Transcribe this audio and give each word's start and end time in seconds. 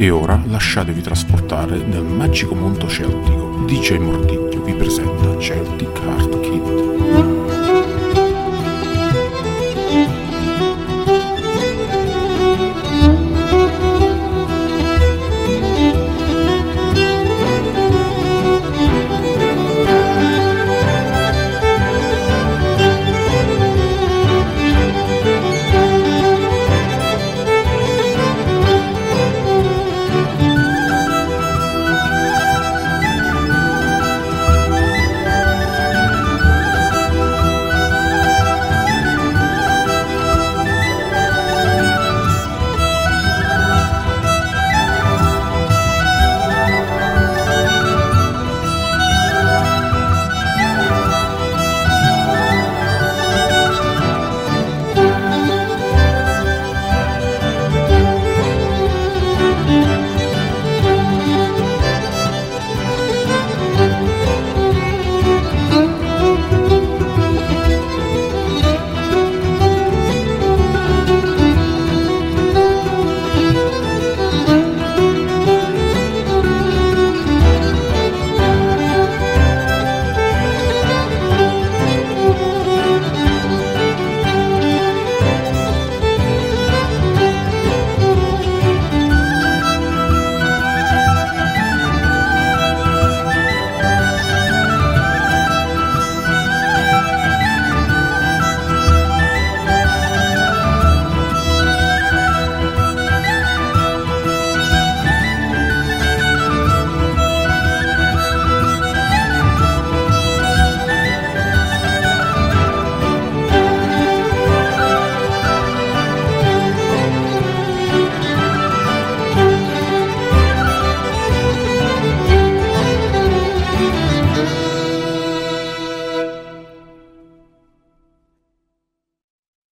E 0.00 0.10
ora 0.10 0.40
lasciatevi 0.46 1.00
trasportare 1.00 1.76
nel 1.78 2.04
magico 2.04 2.54
mondo 2.54 2.88
celtico. 2.88 3.64
DJ 3.66 3.96
Mordicchio 3.96 4.62
vi 4.62 4.72
presenta 4.74 5.36
Celtic 5.40 5.87